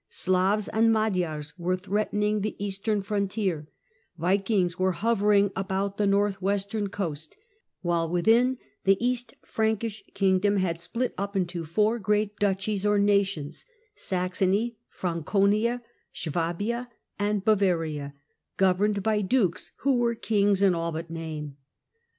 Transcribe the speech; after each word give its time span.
Slavs 0.09 0.67
and 0.69 0.91
Magyars 0.91 1.53
were 1.59 1.75
threatening 1.75 2.41
the 2.41 2.55
Eastern 2.57 3.03
frontier, 3.03 3.67
Vikings 4.17 4.79
were 4.79 4.93
hovering 4.93 5.51
about 5.55 5.97
the 5.97 6.07
North 6.07 6.41
Western 6.41 6.89
coast, 6.89 7.37
Ke 7.83 8.09
within, 8.09 8.57
the 8.83 8.97
East 8.99 9.35
Frankish 9.45 10.03
kingdom 10.15 10.57
had 10.57 10.79
split 10.79 11.13
up 11.19 11.33
6 11.33 11.33
THE 11.33 11.39
CENTRAL 11.39 11.53
PERIOD 11.53 11.69
OF 11.69 11.75
THE 11.75 12.09
MIDDLE 12.09 12.15
AGE 12.15 12.21
into 12.23 12.33
four 12.33 12.39
great 12.39 12.39
duchies 12.39 12.85
or" 12.87 12.99
nations," 13.45 13.65
Saxony, 13.93 14.77
Franconia, 14.89 15.83
Swabia 16.11 16.89
and 17.19 17.45
Bavaria, 17.45 18.15
governed 18.57 19.03
by 19.03 19.21
dukes 19.21 19.71
who 19.81 19.99
were 19.99 20.15
kings 20.15 20.63
in 20.63 20.73
all 20.73 20.91
but 20.91 21.11
name. 21.11 21.57